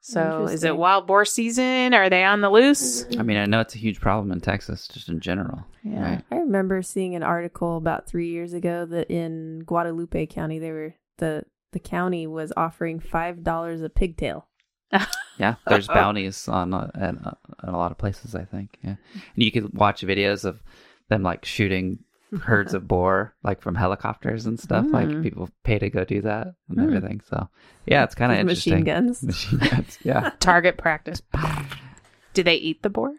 [0.00, 1.94] So is it wild boar season?
[1.94, 3.06] Are they on the loose?
[3.18, 5.64] I mean, I know it's a huge problem in Texas, just in general.
[5.82, 6.02] Yeah.
[6.02, 6.24] Right.
[6.30, 10.94] I remember seeing an article about three years ago that in Guadalupe County, they were
[11.18, 14.46] the the county was offering five dollars a pigtail.
[15.36, 17.32] Yeah, there's bounties on uh, at, uh,
[17.64, 18.36] at a lot of places.
[18.36, 18.78] I think.
[18.84, 18.90] Yeah,
[19.34, 20.62] and you could watch videos of
[21.08, 22.04] them like shooting
[22.42, 24.84] herds of boar like from helicopters and stuff.
[24.86, 24.92] Mm.
[24.92, 26.84] Like people pay to go do that and Mm.
[26.84, 27.20] everything.
[27.28, 27.48] So
[27.86, 28.72] yeah, it's kind of With interesting.
[28.80, 29.22] machine guns.
[29.22, 29.98] Machine guns.
[30.02, 31.22] Yeah, Target practice.
[32.34, 33.14] Do they eat the boar?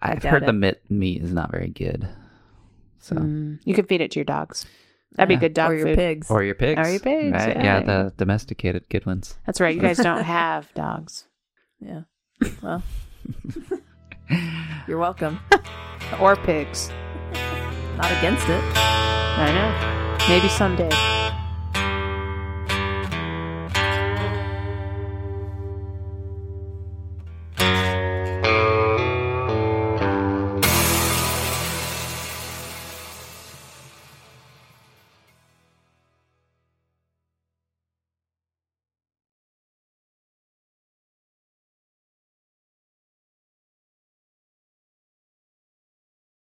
[0.00, 0.46] I've heard it.
[0.46, 2.08] the mit- meat is not very good.
[3.00, 4.64] So Mm, you could feed it to your dogs.
[5.16, 5.36] That'd Yeah.
[5.36, 5.96] be good dog or your food.
[5.96, 6.30] pigs.
[6.30, 6.78] or your pigs.
[6.80, 7.56] Or your pigs, Right?
[7.56, 7.62] yeah.
[7.64, 9.36] Yeah, the domesticated good ones.
[9.46, 9.74] That's right.
[9.74, 11.26] You guys don't have dogs
[11.80, 12.02] yeah.
[12.62, 12.82] Well,
[14.88, 15.38] you're welcome.
[16.20, 16.90] or pigs.
[17.96, 18.62] Not against it.
[18.76, 20.28] I know.
[20.28, 21.23] Maybe someday.